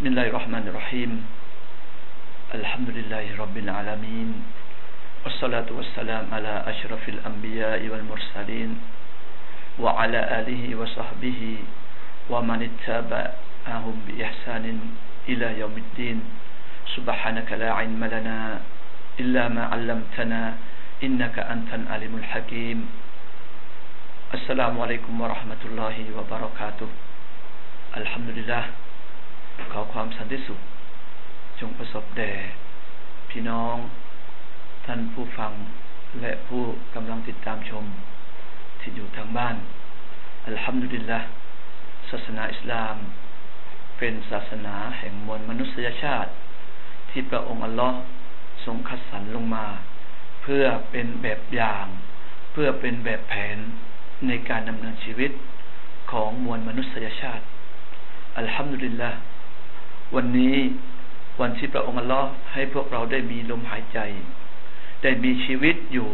[0.00, 1.10] بسم الله الرحمن الرحيم
[2.56, 4.28] الحمد لله رب العالمين
[5.28, 8.70] والصلاة والسلام على أشرف الأنبياء والمرسلين
[9.76, 11.40] وعلى آله وصحبه
[12.32, 14.64] ومن اتبعهم بإحسان
[15.28, 16.18] إلى يوم الدين
[16.96, 18.40] سبحانك لا علم لنا
[19.20, 20.40] إلا ما علمتنا
[21.04, 22.78] إنك أنت العليم الحكيم
[24.32, 26.88] السلام عليكم ورحمة الله وبركاته
[28.00, 28.64] الحمد لله
[29.72, 30.60] ขอความสันติสุข
[31.60, 32.32] จงประสบแด่
[33.30, 33.76] พี่น้อง
[34.86, 35.52] ท่านผู้ฟัง
[36.20, 36.62] และผู้
[36.94, 37.84] กำลังติดตามชม
[38.80, 39.56] ที่อยู่ทางบ้าน
[40.46, 41.18] อัลฮัมดุลิลละ
[42.10, 42.96] ศาสนาอิสลาม
[43.98, 46.30] เป็นศาสนาแห่งมวลมนุษยชาติ
[47.10, 47.98] ที่พระองค์อัลลอฮ์
[48.64, 49.66] ทรงคัดสรรลงมา
[50.42, 51.86] เพื่อเป็นแบบอย่าง
[52.52, 53.58] เพื่อเป็นแบบแผน
[54.26, 55.30] ในการดำเนินชีวิต
[56.12, 57.44] ของมวลมนุษยชาติ
[58.38, 59.10] อัลฮัมดุลิลละ
[60.16, 60.56] วันนี้
[61.40, 63.98] วันที่พระองค์อัลลอฮ์ให้พวกเราได้มีลมหายใจ
[65.02, 66.08] ได้มีชีวิตอยู่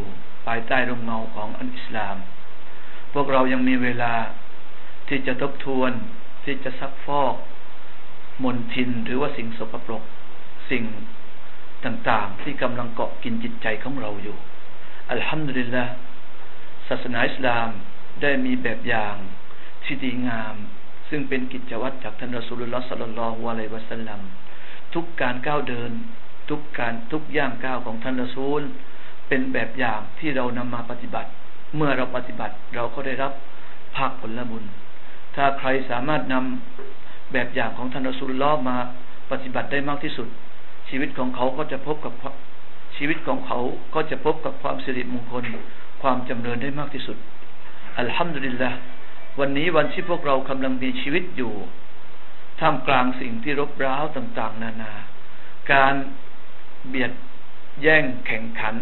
[0.47, 2.17] ภายใต้ร่มเงาของอันอิสลาม
[3.13, 4.15] พวกเรายังมีเวลา
[5.09, 5.93] ที่จะทบทวน
[6.45, 7.35] ที่จะซักฟอก
[8.43, 10.03] มนทินหรือว่าสิ่งสกปรก
[10.71, 10.85] สิ่ง
[11.85, 14.37] ต่างๆ ที่กำลังเกาะกินจิตใจของเราอยู่
[15.11, 15.85] อัลฮัมดุลิลละ
[16.89, 17.69] ศาสนาอิสลาม
[18.23, 19.17] ได้มีแบบอย่าง
[19.85, 20.57] ที่ดีงาม
[21.09, 24.21] ซึ่งเป็นกิจวัตรจากท่านรอสูลุลลอฮ์สัลลัลลอฮุอะลัยวะสัลลัม
[24.95, 25.93] ทุกการก้าวเดิน
[26.51, 28.63] ทุกการทุกย่างก้าวของท่านรอซูล
[29.29, 31.29] เป็นแบบอย่างที่เรานำมาปฏิบัติ
[31.77, 33.33] เมื่อเราปฏิบัติเราก็ได้รับ
[33.97, 34.65] ภาคผลบุญ
[35.35, 38.77] ถ้าใครสามารถนำแบบอย่างของท่านรอซูลลอฮ์มา
[39.31, 40.29] ปฏิบัติได้มากที่สุด
[40.89, 42.13] ชีวิตของเขาก็จะพบกับ
[42.97, 43.59] ชีวิตของเขา
[43.95, 45.45] ก็จะพบกับความสิริมงคล
[46.03, 47.17] ความจำเริญได้มากที่สุด
[47.99, 48.71] อัลฮัมดุลิลละ
[49.41, 51.53] วันนี้วันที่พวกเรากำลังมีชีวิตอยู่
[52.61, 54.93] ท่ามกลางสิ่งที่รบร้าวต่าง ๆ นานา
[55.73, 55.95] การ
[56.89, 57.13] เบียด
[57.83, 58.77] แย่งแข่งขัน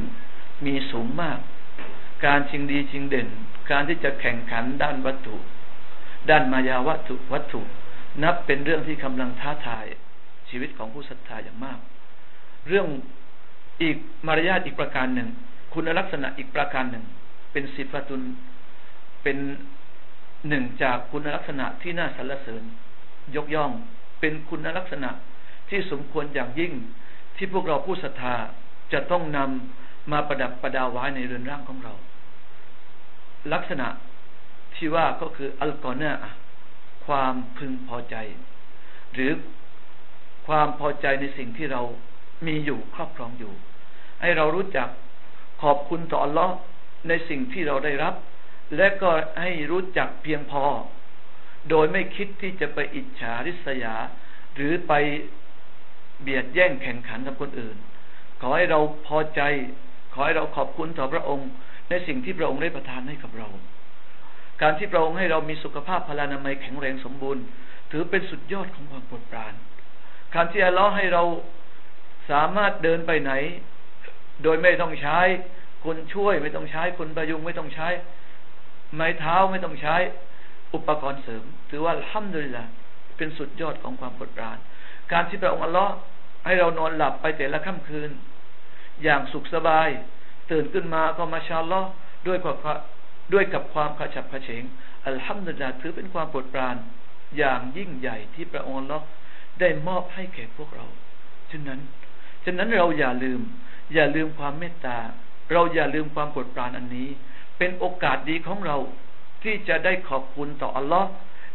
[0.67, 1.39] มีสูงมาก
[2.25, 3.29] การชิงดีชิงเด่น
[3.71, 5.37] การที่จะแข่งขันด้านวัตถุ
[6.31, 7.61] ด้านมายาวัตถุวัตถุ
[8.23, 9.85] นับเป็นเรื่องที่กำลังท้าทาย
[10.49, 11.79] ชีวิตของผู้ศรัทธาอย่างมาก
[12.69, 12.87] เรื่อง
[13.83, 13.97] อีก
[14.27, 15.29] มารยาทอีกประการหนึ่ง
[15.73, 17.05] คุณลักษณะอีกประการหนึ่ง
[17.53, 18.23] เป็นสิฟตุน
[19.23, 19.39] เป็น
[20.49, 22.63] หนึ่งจากคุณลักษณะที่น่าสรรเสริญ
[23.37, 23.71] ยกย่อง
[24.21, 25.11] เป็นคุณลักษณะ
[25.69, 26.73] ที่สมควรอย่างยิ่ง
[27.37, 28.35] ที่พวกเราผู้ศรัทธา
[28.93, 31.95] จะต้องนำมาประดับประดาไว้ในเรือนร่างของเรา
[33.53, 33.87] ลักษณะ
[34.75, 36.13] ที่ว่าก็คืออัลกอเนอ
[37.07, 38.17] ความพึงพอใจ
[39.15, 39.33] หรือ
[40.47, 41.83] ความพอใจในสิ่งที่เรา
[42.47, 43.53] มีอยู่ครอบครองอยู่
[44.21, 44.89] ให้เรารู้จัก
[45.63, 46.55] ขอบคุณต่ออัลลอฮ์
[47.09, 48.15] ในสิ่งที่เราได้รับ
[48.77, 49.11] และก็
[49.41, 50.65] ให้รู้จักเพียงพอ
[51.71, 53.97] โดยไม่คิดที่จะไปอิจฉาริษยา
[54.55, 54.93] หรือไป
[56.23, 57.77] เบียดแย่งแข่งขันกับคนอื่น
[58.41, 59.41] ขอให้เราพอใจ
[60.13, 61.49] ขอให้เราขอบคุณต่อพระองค์
[61.91, 63.49] ในสิ่งที่พระองค์ได้ประทานให้กับเรา
[64.63, 67.43] การที่พระองค์ให้เรามีสุขภาพพลานามัยแข็งแรงสมบูรณ์
[67.91, 69.55] ถือเป็นสุดยอดของความโปรดปราน
[70.35, 71.23] การที่อัลลอฮ์ให้เรา
[72.31, 73.33] สามารถเดินไปไหน
[74.43, 75.19] โดยไม่ต้องใช้
[75.85, 77.89] คนช่วยไม่ต้องใช้คนประยุงไม่ต้องใช้
[78.95, 79.97] ไม้เท้าไม่ต้องใช้
[80.75, 82.65] อุปกรณ์เสริม ถือว่าห้ามเลยละ
[83.17, 84.59] เป็นสุดยอดของความปวดราน
[85.13, 85.93] การที่พระองค์อัลลอฮ์
[86.45, 88.11] ให้เรานอนหลับไปแต่ละค่ำคืน
[89.03, 89.89] อย่างสุขสบาย
[90.51, 91.83] ตื่นขึ้นมาก็มาชาลอ
[92.27, 92.57] ด้วยความ
[93.33, 94.65] ด้วยกับความขฉับขเฉง
[95.07, 96.77] อัลฮัมดุลิลลาถือเป็นความปวดปราน
[97.39, 99.05] อย่างยิ่งใหญ่ที่พระองค์อัลลอฮ์
[99.61, 100.87] ได้มอบให้แก่พวกเรา
[101.51, 101.81] ฉะนั้น
[102.45, 103.41] ฉะนั้นเราอย่าลืม
[103.95, 104.99] อย่าลืมความเมตตา
[105.53, 107.09] เราอย่าลืมความปวดปรานอันนี้
[107.59, 108.77] เป็นโอกาสดีของเรา
[109.43, 111.09] ที่จะได้ขอบคุณต่ออัลลอฮ์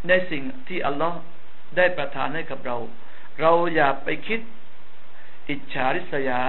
[0.08, 1.18] ในสิ่งที่อัลลอฮ์
[1.78, 2.78] ได้ประทานให้กับเรา
[3.42, 4.40] เราอย่าไปคิด
[5.50, 6.42] อิจฉาริษยา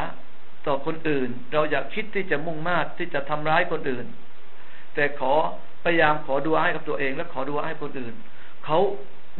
[0.66, 4.06] ต่อคนอื่น เราอย่าคิดที่จะมุ่งมาดที่จะทำร้ายคนอื่น
[4.94, 5.32] แต่ขอ
[5.84, 8.14] พยายามขอดูให้กับตัวเอง และขอดูให้คนอื่น
[8.64, 8.78] เขา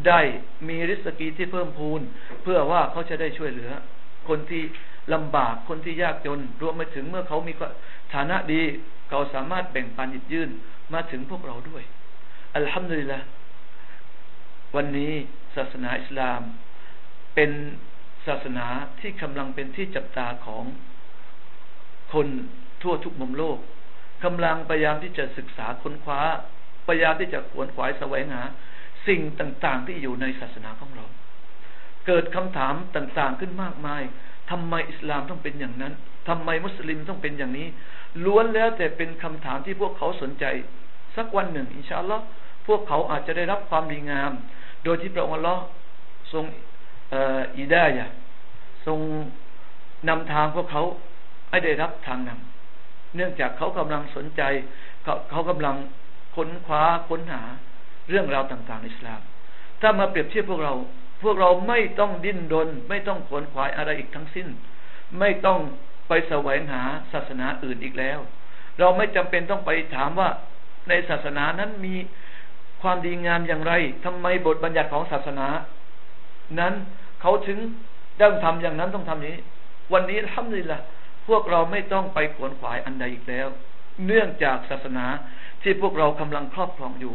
[0.06, 0.20] ได้
[0.68, 2.00] มีริสกีที่เพิ่มพูน
[2.42, 3.70] เพื่อว่าเขาจะได้ช่วยเหลือ
[4.28, 4.62] คนที่
[5.14, 7.52] ลำบากคนที่ยากจนรวมไปถึงเมื่อเขามี
[8.12, 8.62] ฐานะดี
[9.08, 10.50] เขาสามารถแบ่งปันหยิบยื่น
[10.92, 11.82] มาถึงพวกเราด้วย
[12.56, 13.20] อัลฮัมดุลิลละ
[14.76, 15.12] วันนี้
[15.56, 16.40] ศาสนาอิสลาม
[17.34, 17.50] เป็น
[18.26, 18.66] ศาสนา
[19.00, 20.64] ที่กำลังเป็นที่จับตาของ
[22.12, 22.28] คน
[22.82, 23.58] ทั่วทุกมุมโลก
[24.24, 26.20] กำลังพยายามที่จะศึกษาค้นคว้า
[26.86, 28.42] พยายามที่จะขวนขวายแสวงหา
[29.06, 31.04] สิ่งต่างๆที่อยู่ในศาสนาของเรา
[32.06, 34.02] เกิดคำถามต่างๆขึ้นมากมาย
[34.50, 35.92] ทำไมอิสลามต้องเป็นอย่างนั้น
[36.28, 37.66] ทำไมมุสลิมต้องเป็นอย่างนี้
[38.24, 40.44] ล้วนแล้วแต่เป็นคำถามที่พวกเขาสนใจ
[41.16, 42.24] สักวันหนึ่ง อินชาอัลลอฮ์
[42.66, 44.32] พวกเขาอาจจะได้รับความดีงาม
[44.84, 45.62] โดยที่พระองค์อัลลอฮ์
[46.32, 46.44] ทรง
[47.58, 48.06] อิดายะ
[48.86, 48.98] ทรง
[50.08, 50.82] นำทางพวกเขา
[51.50, 54.42] ให้ได้รับทางนำเนื่องจากเขากำลังสนใจ
[55.04, 55.76] เขาเขากำลัง
[56.36, 57.42] ค้นคว้าค้นหา
[58.08, 59.20] เรื่องราวต่างๆในอิสลาม
[59.80, 60.74] ถ้ามาเปรียบเทียบพวกเรา
[61.22, 64.48] พวกเราไม่ต้องดิ้นรนไม่ต้องขวนขวายอะไรอีกทั้งสิ้น
[65.18, 65.58] ไม่ต้อง
[66.08, 66.82] ไปแสวงหา
[67.12, 68.18] ศาสนาอื่นอีกแล้ว
[68.78, 70.28] เราไม่จำเป็นต้องไปถามว่า
[70.88, 71.94] ในศาสนานั้นมี
[72.82, 73.72] ความดีงามอย่างไร
[74.04, 75.46] ทำไมบทบัญญัติของศาสนา
[76.60, 76.74] นั้น
[77.20, 77.58] เขาถึง
[78.20, 79.36] ต้องทำอย่างนั้นต้องทำนี้
[79.92, 80.80] วันนี้ทำนี่ละ
[81.28, 83.48] พวกเราไม่ต้องไปขวนขวายอันใดอีกแล้ว
[84.06, 85.06] เนื่องจากศาสนา
[85.62, 87.14] ที่พวกเรากำลังครอบครองอยู่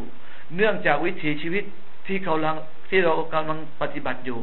[0.55, 1.63] เนื่องจากวิถีชีวิต
[2.07, 2.57] ที่เขาลัง
[2.89, 4.39] ที่เรากำลังปฏิบัติอยู่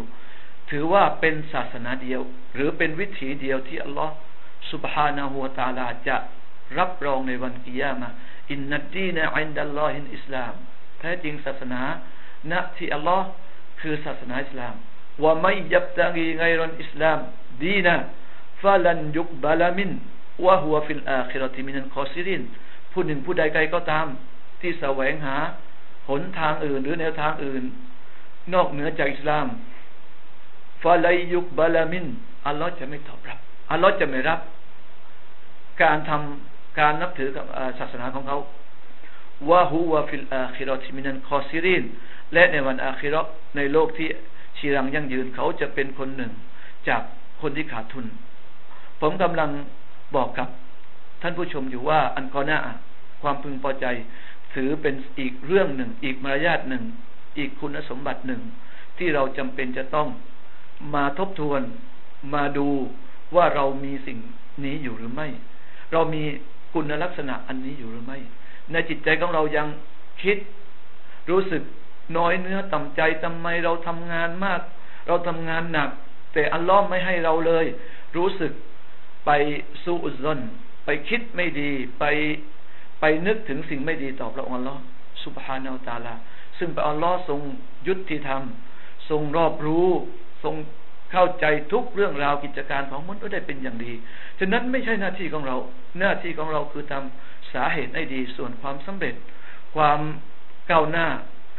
[0.70, 2.20] ถือว่าเป็นศาสนาเดียว
[2.54, 4.14] หรือเป็นวิถีเดียวที่อัลลอฮ์
[4.70, 6.16] سبحانه وتعالى จะ
[6.78, 8.08] รับรองในวันกิยามะ
[8.50, 10.52] อินนัดดีนะอินดัลลอฮินอิสลาม
[10.98, 11.82] แท้จริงศาสนา
[12.50, 13.26] ณที่อัลลอฮ์
[13.80, 14.74] คือศาสนาอิสลาม
[15.22, 17.18] ومن يبتغ غير الإسلام
[17.62, 19.90] دينا فلن يقبل منه
[20.44, 22.42] وهو في الآخرة من الخاسرين
[22.92, 24.06] ผู้หนึ่งผู้ใดใดก็ตาม
[24.60, 25.36] ที่แสวงหา
[26.08, 27.64] หนทางอื่นหรือแนวทางอื่น
[28.54, 29.46] นอกเหนือจากอิสลาม
[30.82, 32.06] فلن يقبل منه
[32.46, 33.38] อัลลอฮ์จะไม่ตอบรับ
[33.70, 34.40] อัลลอฮ์จะไม่รับ
[35.82, 37.44] การทำการนับถือกับ
[37.78, 38.38] ศาสนาของเขา
[39.50, 41.84] وهو في الآخرة من الخاسرين
[42.34, 43.22] และในวันอาคิเราะฮ์
[43.56, 44.08] ในโลกที่
[44.58, 46.32] จีรังยั่งยืนเขาจะเป็นคนหนึ่ง
[46.88, 47.02] จาก
[47.40, 48.06] คนที่ขาดทุน
[49.00, 49.50] ผมกำลัง
[50.14, 50.48] บอกกับ
[51.22, 52.58] ท่านผู้ชมอยู่ว่าอันกอนา
[53.22, 53.86] ความพึงพอใจ
[54.54, 56.82] ถือเป็นอีกเรื่องหนึ่ง อีกมารยาทหนึ่ง
[57.38, 58.40] อีกคุณสมบัติหนึ่ง
[58.98, 60.08] ที่เราจำเป็นจะต้อง
[60.94, 61.62] มาทบทวน
[62.34, 62.68] มาดู
[63.36, 64.18] ว่าเรามีสิ่ง
[64.64, 65.28] นี้อยู่หรือไม่
[65.92, 66.22] เรามี
[66.72, 68.18] คุณลักษณะอันนี้อยู่หรือไม่
[68.72, 69.66] ในจิตใจของเรายัง
[70.22, 70.36] คิด
[71.30, 71.62] รู้สึก
[72.16, 74.60] น้อยเนื้อต่ำใจทำไมเราทำงานมาก
[75.06, 75.90] เราทำงานหนัก
[76.32, 77.66] แต่อัลลอฮ์ไม่ให้เราเลย
[78.16, 78.52] รู้สึก
[79.26, 79.30] ไป
[79.84, 80.38] สู้อุซน
[80.84, 82.04] ไปคิดไม่ดี ไป
[83.00, 84.80] ไปนึกถึงสิ่งไม่ดีต่อพระองค์อัลลอฮ์
[85.24, 86.14] สุบฮานาอัลตาลา
[86.64, 87.40] ซึ่งพระอัลลอฮ์ทรง
[87.88, 88.42] ยุติธรรม
[89.10, 89.88] ทรงรอบรู้
[90.44, 90.54] ทรง
[91.12, 93.92] เข้าใจทุกเรื่องราวกิจการของมนุษย์ได้เป็นอย่างดี
[94.38, 95.56] ฉะนั้นไม่ใช่หน้าที่ของเรา
[96.00, 99.14] หน้าที่ของเราคือทำสาเหตุให้ดี ส่วนความสำเร็จ
[99.74, 100.00] ความ
[100.70, 101.06] ก้าวหน้า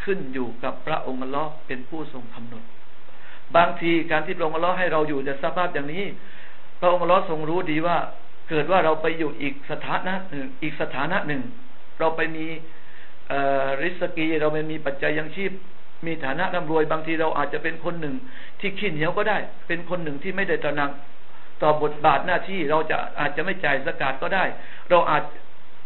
[0.03, 2.63] ขึ้นอยู่กับพระองค์อัลลอฮ์เป็นผู้ทรงกำหนด
[3.55, 6.05] บางทีการที่พระองค์อัลลอฮ์ให้เราอยู่ในสภาพอย่างนี้
[6.79, 7.97] พระองค์อัลลอฮ์ทรงรู้ดีว่า
[8.49, 11.41] เกิดว่าเราไปอยู่อีกสถานะหนึ่งอีกสถานะหนึ่ง
[11.99, 12.45] เราไปมี
[13.81, 15.51] ริสกีเราไม่มีปัจจัยยังชีพ
[16.05, 18.15] มีฐานะร่ำรวยบางทีเราอาจจะเป็นคนหนึ่ง
[18.59, 19.37] ที่ขี้เหนียวก็ได้
[19.67, 20.91] เป็นคนหนึ่งที่ไม่ได้ตระหนัก
[21.61, 24.43] ต่อบทบาทหน้าที่เราจะอาจจะไม่จ่ายสกาดก็ได้
[24.89, 25.23] เราอาจ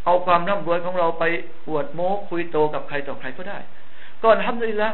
[0.06, 1.24] เอาความร่ำรวยของเราไป
[1.70, 3.60] อวดโม้คุยโตกับใครต่อใครก็ได้
[4.24, 4.90] ก็ทำเลยละ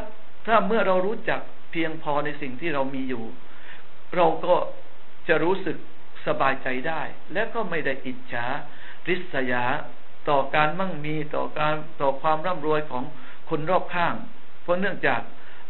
[0.46, 1.40] ถ้าเมื่อเรารู้จัก
[1.72, 3.24] เพียงพอในสิ่งที่เรามีอยู่
[4.16, 4.54] เราก็
[5.28, 5.76] จะรู้สึก
[6.26, 7.02] สบายใจได้
[7.32, 8.46] และก็ไม่ได้อิจฉา
[9.08, 9.64] ริษยา
[10.28, 13.02] ต่อการมั่งมีต่อการต่อความร่ำรวยของ
[13.50, 14.14] คนรอบข้าง
[14.62, 15.20] เพราะเนื่องจาก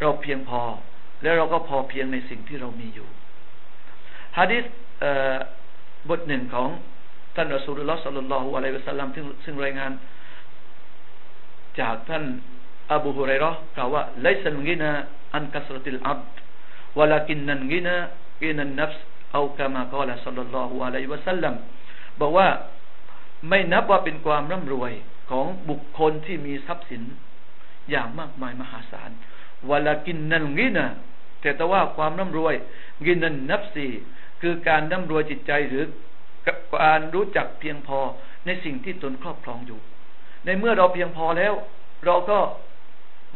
[0.01, 0.61] เราเพียงพอ
[1.23, 3.09] และเราก็พอเพียงในสิ่งที่เรามีอยู่
[4.39, 4.65] ฮะดิษ
[6.11, 6.69] บทหนึ่งของ
[7.37, 9.09] ท่านอัสุลลอฮ์สัลลัลลอฮุอะลัยฮิวะสัลลัม
[9.45, 9.93] ซึ่งรายงาน
[11.81, 12.25] จากท่าน
[12.93, 14.91] อบูฮุไรรอกล่าวว่าไลซันกินา
[15.35, 16.21] อันกัสรติลอับ
[16.99, 17.95] วลากินนันกินา
[18.43, 21.55] กินันนัฟส์เอากามากล่าวสัลลัลลอฮุอะลัยฮิวะสัลลัม
[22.21, 22.49] บอกว่า
[23.49, 24.93] ไม่นับว่าเป็นความร่ำรวย
[25.31, 27.03] ของบุคคลที่มีทรัพย์สิน
[27.91, 29.11] อย่างมากมายมหาศาล
[29.71, 30.89] วลากินนันกินะ
[31.41, 32.55] แต่แต่ว่าความร่ำรวย
[33.07, 33.91] กินนันนับสี่
[34.43, 35.85] คือการร่ำรวยจิตใจหรือ
[36.85, 37.99] การรู้จักเพียงพอ
[38.47, 39.81] ในสิ่งที่ตนครอบครองอยู่
[40.45, 41.55] ในเมื่อเราเพียงพอแล้ว
[42.05, 42.39] เราก็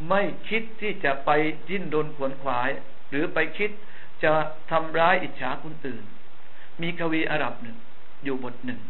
[0.09, 1.31] ไม่คิดที่จะไป
[1.69, 2.71] ดิ้นรนขวนขวาย
[3.11, 3.71] หรือไปคิด
[4.23, 4.31] จะ
[4.71, 6.05] ทำร้ายอิจฉาคนอื่น
[6.83, 7.77] มีควีอาหรับหนึ่ง
[8.25, 8.81] อยู่บทหนึ่ง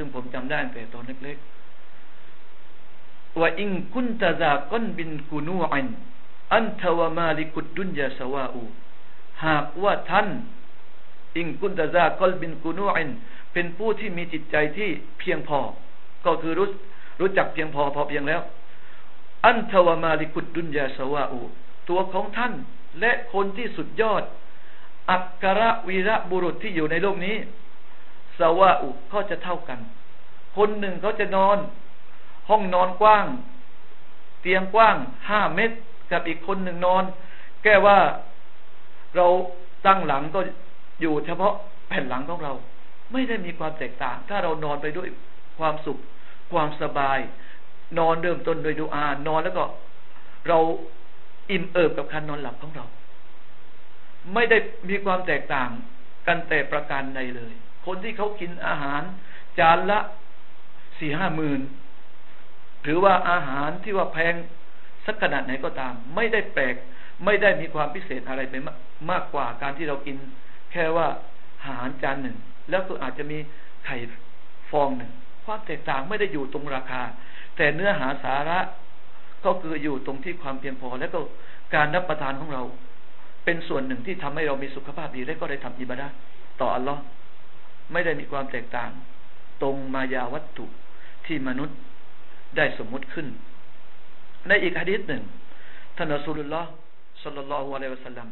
[0.00, 5.86] ซึ่งผมจำได้แต่ตอนเล็กๆว่าอิงคุนตาซาก้นบินกุนูอัน
[6.52, 8.62] อันทวามาลิกุดดุนยาสวาอู
[9.44, 10.28] หากว่าท่าน
[11.36, 13.08] อิงกุนตาซากลบินกุนูอัน
[13.52, 14.88] เป็นผู้ที่มีจิตใจที่
[15.18, 15.58] เพียงพอ
[16.26, 16.68] ก็คือรู้
[17.20, 18.40] รู้จักเพียงพอพอเพียงแล้ว
[19.46, 21.40] อันทวามาลิกุดดุนยาสวาอู
[21.88, 22.52] ตัวของท่าน
[23.00, 24.22] และคนที่สุดยอด
[25.10, 27.36] อักระวีระบุรุษที่อยู่ในโลกนี้
[28.38, 29.78] สวาอูก็จะเท่ากัน
[30.56, 31.58] คนหนึ่งเขาจะนอน
[32.48, 33.26] ห้องนอนกว้าง
[34.40, 34.96] เตียงกว้าง
[35.28, 35.76] ห้าเมตร
[36.10, 37.04] กับอีกคนหนึ่งนอน
[37.62, 37.98] แก้ว่า
[39.16, 39.26] เรา
[39.86, 40.40] ตั้งหลังก็
[41.00, 41.54] อยู่เฉพาะ
[41.88, 42.52] แผ่นหลังของเรา
[43.12, 45.08] ไม่ได้มีความแตกต่าง ถ้าเรานอนไปด้วย
[45.58, 45.98] ความสุข
[46.52, 47.18] ความสบาย
[47.98, 49.64] นอนเริ่มต้นโดยดูอา นอนแล้วก็
[50.48, 50.58] เรา
[51.50, 52.84] อิ่มเอิบกับการนอนหลับของเรา
[54.34, 54.58] ไม่ได้
[54.88, 55.68] มีความแตกต่าง
[56.26, 57.54] กันแต่ประการใดเลย
[57.86, 59.02] คนที่เขากินอาหาร
[59.58, 59.98] จานละ
[60.98, 61.60] สี่ห้าหมื่น
[62.82, 64.34] หรือว่าอาหารที่ว่าแพง
[65.06, 66.74] สักขนาดไหนก็ตาม ไม่ได้แปลก
[67.24, 68.54] ไม่ได้มีความพิเศษอะไรไป
[69.10, 70.16] มากกว่าการที่เรากิน
[70.72, 71.06] แค่ว่า
[71.64, 72.36] อาหารจานหนึ่ง
[72.70, 73.38] แล้วก็อาจจะมี
[73.84, 73.96] ไข่
[74.70, 75.10] ฟองหนึ่ง
[75.44, 77.02] ความแตกต่างไม่ได้อยู่ตรงราคา
[77.56, 78.58] แต่เนื้อหาสาระ
[79.44, 81.20] ก็คืออยู่ตรงที่ความเพียงพอ และก็
[81.74, 82.62] การรับประทานของเรา
[83.44, 86.06] เป็นส่วนหนึ่งที่ทำให้เรามีสุขภาพดีและก็ได้ทำอิบาดะ
[86.60, 87.00] ต่ออัลลอฮ์
[87.92, 88.90] ไม่ได้มีความแตกต่าง
[89.62, 90.66] ตรงมายาวัตถุ
[91.26, 91.78] ที่มนุษย์
[92.56, 93.26] ได้สมมุติขึ้น
[94.48, 95.22] ในอีกฮะดิษหนึ่ง
[95.96, 96.70] ท่านอัสุลลอฮ์
[97.24, 98.28] สัลลัลลอฮุอะลัยวะสัลลัม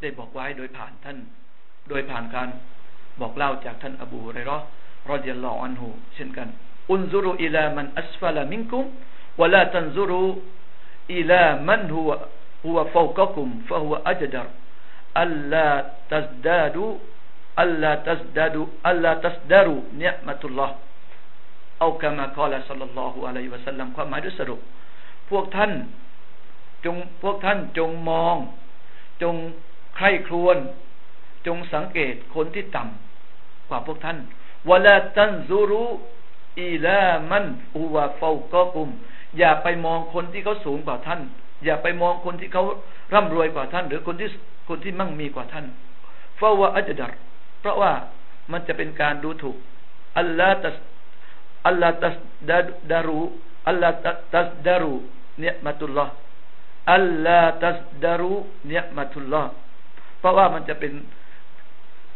[0.00, 1.18] ได้บอกไว้โดยผ่านท่าน
[1.88, 2.48] โดยผ่านการ
[3.20, 4.58] บอกเล่าจากท่านอบูไรรอ
[5.10, 6.48] รอดิยัลลอฮุอันฮูเช่นกัน
[6.90, 8.84] อุนซุรุอิลามันอัสฟลมินกุม
[9.40, 10.22] วะลาตันซุรุ
[11.14, 12.10] อิลามันฮุว
[12.64, 14.46] ฮุวฟาวกะกุมฟะฮุวอัจดร
[15.22, 15.66] อัลลา
[16.12, 16.84] ตัสดาดู
[17.60, 20.74] อัลลาตัสดาดูอัลลาตัสดารุเนียมะตุลลอฮ์
[21.80, 24.60] เอากามากอลสัลลัลลอฮุอะลัยฮิวะสัลลัมความหมายด้วยสรุป
[25.30, 25.72] พวกท่าน
[26.84, 28.36] จงพวกท่านจงมอง
[29.22, 29.34] จง
[29.96, 30.56] ใคร่ครวญ
[31.46, 34.18] จงสังเกตคนที่ต่ำกว่าพวกท่าน
[34.70, 35.82] วลาตันซูรุ
[36.60, 37.44] อีลามัน
[37.76, 38.88] อูวาฟาก็กุม
[39.38, 41.20] อย่าไปมองคนที่เขาสูงกว่าท่าน
[41.64, 42.64] อย่าไปมองคนที่เขา
[43.14, 44.28] ร่ำรวยกว่าท่าน หรือคนที่
[44.68, 45.64] คนที่มั่งมีกว่าท่าน
[46.40, 47.12] ฟาวะอัจดัร
[47.60, 47.92] เพราะว่า
[48.52, 49.56] มันจะเป็นการดูถูก
[50.18, 50.76] อัลลอฮฺตัส
[51.66, 52.16] อัลลอฮฺตัส
[52.90, 53.20] ดารุ
[53.68, 53.94] อัลลอฮฺ
[54.34, 54.94] ตัสดารุ
[55.40, 56.12] เนียมัตุลลอฮ์
[56.92, 58.32] อัลลอฮฺตัสดารุ
[58.66, 59.50] เนียมัตุลลอฮ์
[60.18, 60.92] เพราะว่ามันจะเป็น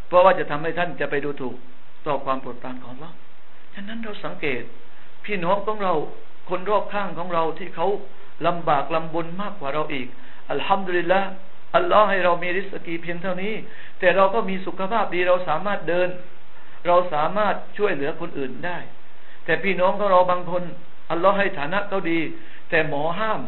[0.07, 1.55] เพราะว่าจะทำให้ท่านจะไปดูถูก
[2.05, 3.11] ต่อความโปรดปรานของเรา
[3.73, 4.63] ฉะนั้นเราสังเกต
[5.25, 5.93] พี่น้องของเรา
[6.49, 7.87] คนรอบข้างของเราที่เขา
[8.47, 10.07] ลำบากลำบนมากกว่าเราอีก
[10.51, 11.19] อัลฮัมดุลิลละ
[11.75, 13.53] อัลลอฮ์ให้เรามีริสกีเพียงเท่านี้
[13.99, 16.09] แต่เราก็มีสุขภาพดีเราสามารถเดิน
[16.87, 18.77] เราสามารถช่วยเหลือคนอื่นได้
[19.45, 20.63] แต่พี่น้องของเราบางคน
[21.11, 22.19] อัลลอฮ์ให้ฐานะเขาดี
[22.69, 23.41] แต่หมอห้าม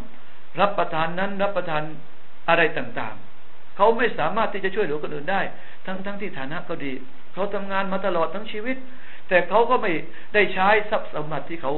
[0.59, 1.83] รับประทานนั้นรับประทาน
[2.49, 5.41] อะไรต่างๆ เขาไม่สามารถที่จะช่วยเหลือคนอื่นได้
[5.85, 6.93] ทั้งๆทที่ฐานะเขาดี
[7.33, 8.77] เขาทำงานมาตลอดทั้งชีวิต
[9.27, 9.91] แต่เขาก็ไม่
[10.33, 11.73] ได้ใช้ทรัพย์สมบัติที่เขา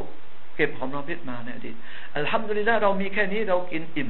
[0.55, 1.75] เก็บหอมรอมริบมาในอดีต
[2.15, 4.09] อัลฮัมดุลิลละเรามีแค่นี้เรากินอิ่ม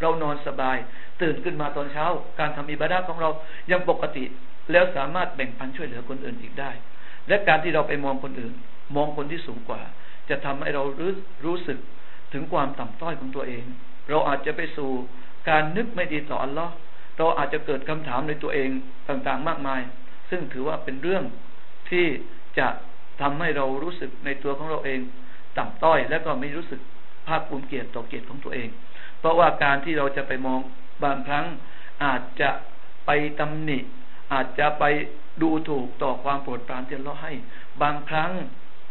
[0.00, 0.76] เรานอนสบาย
[1.22, 2.06] ตื่นขึ้นมาตอนเช้า
[2.40, 3.30] การทำอิบาดาของเรา
[3.70, 4.24] ยังปกติ
[4.72, 6.70] แล้วสามารถแบ่งปันช่วยเหลือคนอื่นอีกได้
[7.28, 8.54] และการที่เราไปมองคนอื่น
[8.96, 9.82] มองคนที่สูงกว่า
[10.30, 11.12] จะทำให้เรารู้
[11.44, 11.78] รู้สึก
[12.32, 13.64] ถึงความต่ำต้อยของตัวเอง
[14.08, 14.90] เราอาจจะไปสู่
[15.48, 16.74] การนึกไม่ดีต่ออัลลอฮ์
[17.18, 18.70] เราอาจจะเกิดคำถามในตัวเอง
[19.08, 19.80] ต่างๆ มากมาย
[20.30, 21.24] ซึ่งถือว่าเป็นเรื่อง
[21.90, 22.06] ที่
[22.58, 22.68] จะ
[23.20, 25.00] ทำให้เรารู้สึกในตัวของเราเอง
[25.58, 26.80] ต่ำต้อยและก็ไม่รู้สึก
[27.28, 28.68] ภาคภูมิเกียรติต่อเกียรติของตัวเอง
[29.18, 30.60] เพราะว่าการที่เราจะไปมอง
[31.04, 31.44] บางครั้ง
[32.04, 32.50] อาจจะ
[33.06, 33.10] ไป
[33.40, 33.78] ตำหนิ
[34.32, 34.84] อาจจะไป
[35.42, 37.32] ดูถูกต่อความโปรดปรานที่เราให้
[37.82, 38.32] บางครั้ง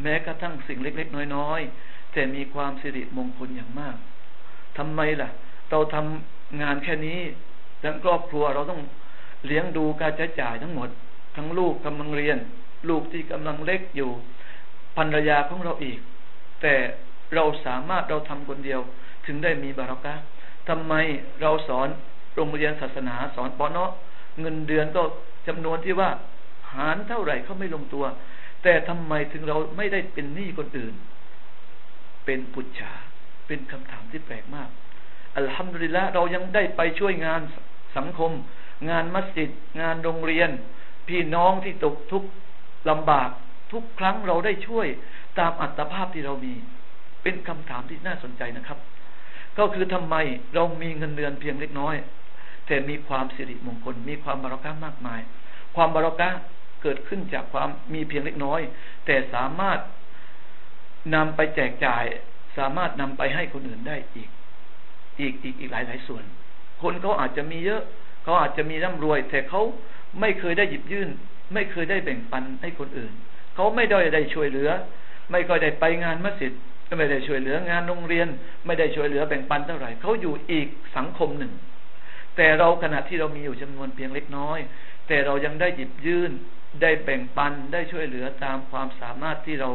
[0.02, 3.96] แม้กระทั่งสิ่งเล็ก ๆ น้อยๆแต่มีความสิริมงคลอย่างมาก
[4.78, 5.30] ทำไมล่ะ
[5.70, 7.20] เราทำงานแค่นี้
[7.84, 8.82] ทั้งครอบครัวเราต้อง
[9.46, 10.90] เลี้ยงดูการใช้จ่ายทั้งหมด
[11.36, 12.38] ทั้งลูกกำลังเรียน
[12.90, 14.10] ลูกที่กำลังเล็กอยู่
[14.98, 16.00] ภรรยาของเราอีก
[16.62, 16.74] แต่
[17.36, 18.82] เราสามารถเราทำคนเดียว
[19.26, 20.16] ถึงได้มีบารอกะ
[20.70, 20.94] ทำไม
[21.42, 21.88] เราสอน
[22.36, 23.92] โรงเรียนศาสนาสอนปอนเนาะ
[24.42, 25.02] เงินเดือนก็
[25.48, 26.10] จำนวนที่ว่า
[26.74, 28.06] หารเท่าไหร่เขาไม่ลงตัว
[28.64, 30.96] แต่ทำไมถึงเราไม่ได้เป็นหนี้คนอื่น
[32.26, 32.92] เป็นปุจฉา
[33.48, 34.70] เป็นคำถามที่แปลกมาก
[35.38, 37.42] อัลฮัมดุลิลละเรายังได้ไปช่วยงาน
[37.98, 38.32] สังคม
[38.90, 39.50] งานมัสยิด
[39.82, 40.50] งานโรงเรียน
[41.08, 42.30] พี่น้องที่ตกทุกข์
[42.90, 43.30] ลำบาก
[43.72, 44.88] ทุกครั้งเราได้ช่วย
[45.40, 46.54] ตามอัตภาพที่เรามี
[47.24, 48.80] เป็นคำถามที่น่าสนใจนะครับ
[49.58, 50.16] ก็คือทำไม
[50.56, 51.96] เรามีเงินเดือนเพียงเล็กน้อย
[52.68, 55.22] แต่มีความสิริมงคล มีความบารักะมากมาย
[55.76, 56.30] ความบารักะ
[56.82, 58.62] เกิดขึ้นจากความมีเพียงเล็กน้อย
[59.06, 59.80] แต่สามารถ
[61.16, 62.04] นำไปแจกจ่าย
[62.58, 64.30] สามารถนำไปให้คนอื่นได้อีก
[65.20, 66.24] อีกอีกอีกหลายหลายส่วน
[66.82, 67.82] คนเขาอาจจะมีเยอะ
[68.24, 69.62] เขาอาจจะมีร่ำรวย แต่เขา
[70.20, 71.10] ไม่เคยได้หยิบยื่น
[71.54, 73.14] ไม่เคยได้แบ่งปันให้คนอื่น
[73.56, 74.70] เขาไม่ได้ได้ช่วยเหลือ
[75.32, 76.54] ไม่ค่อยได้ไปงานมัสยิด
[76.98, 78.28] ไม่ได้ช่วยเหลืองานโรงเรียน
[78.66, 80.68] ไม่ได้ช่วยเหลือแบ่งปันเท่าไหร่เขาอยู่อีก
[80.98, 81.54] สังคมหนึ่ง
[82.36, 84.60] แต่เราขณะที่เรามีอยู่จำนวนเพียงเล็กน้อย
[85.08, 86.32] แต่เรายังได้หยิบยื่น
[86.82, 89.70] ได้แบ่งปันได้ช่วยเหลือตามความสามารถที่เรา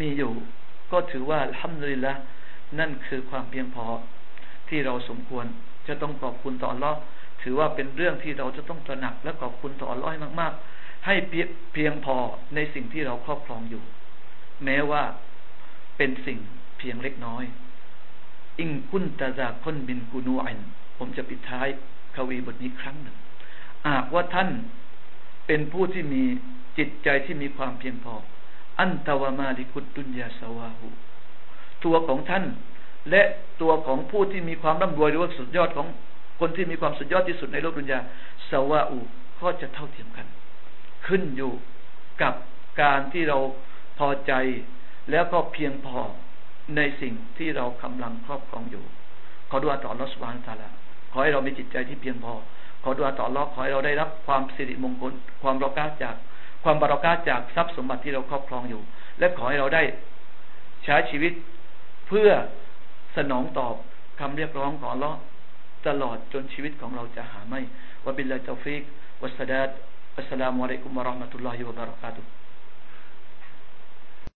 [0.00, 0.32] มีอยู่
[0.92, 2.14] ก็ถือว่าทำเลยละ
[2.78, 3.86] นั่นคือความเพียงพอ
[4.68, 5.46] ที่เราสมควร
[5.86, 6.92] จะต้องขอบคุณต่อรอ
[7.42, 11.14] ถือว่าเป็นเรื่องที่เราจะต้องตระหนักและขอบคุณต่อร้อยมาก ๆ ให้
[11.72, 12.16] เพียงพอ
[12.54, 13.82] ในสิ่งที่เราครอบครองอยู่
[14.64, 15.02] แม้ว่า
[15.96, 16.38] เป็นสิ่ง
[16.78, 17.44] เพียงเล็กน้อย
[18.58, 20.58] อิงคุนตาจากคนบินกูนูอัน
[20.98, 21.68] ผมจะปิดท้าย
[22.14, 23.16] ควีบทนี้ครั้งหนึ่ง
[23.88, 24.48] หากว่าท่าน
[25.46, 26.22] เป็นผู้ที่มี
[26.78, 28.14] จิตใจที่มีความเพียงพอ
[28.80, 30.88] อันตวามาลิกุตดุนยาสวาหู
[31.84, 32.44] ตัวของท่าน
[33.10, 33.22] และ
[33.60, 35.86] ตัวของผู้ที่มีความร่ำรวยหรือว่าสุดยอดของ
[36.40, 37.98] คนที่มีความสุดยอดที่สุดในโลกดุนยา
[38.50, 38.98] สวาอู
[39.40, 40.26] ก็จะเท่าเทียมกัน
[41.06, 41.52] ขึ้นอยู่
[42.22, 42.34] กับ
[42.82, 43.38] การที่เรา
[43.98, 44.32] พอใจ
[45.10, 46.00] แล้วก็เพียงพอ
[46.76, 48.84] ในสิ่งที่เรากำลังครอบครองอยู่
[49.50, 50.68] ขอดูอาต่อรัสวานตาลา
[51.12, 52.32] ขอให้เรามีจิตใจที่เพียงพอ
[52.82, 56.14] ขอดูอาต่อรอขอให้เราได้รับความสิริมงคล ความรอกาจาก
[56.64, 58.82] ความบารอกาจากทรัพย์สมบัติที่เราครอบครองอยู่
[59.18, 59.82] และขอให้เราได้
[60.84, 61.32] ใช้ชีวิต
[62.06, 62.28] เพื่อ
[63.16, 63.74] สนองตอบ
[64.20, 65.10] คำเรียกร้องของเรา
[65.86, 67.60] ตลอดจนชีวิตของเราจะหาไม่
[68.04, 68.82] วะบิลลาตฟิก
[69.22, 69.70] วัสดาด
[70.18, 72.28] อัสสลามุอะลัยกุมวะราะห์มะตุลลอฮิวะบะเราะกาตุฮ์